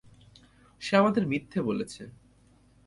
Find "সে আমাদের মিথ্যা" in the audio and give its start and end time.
0.81-1.61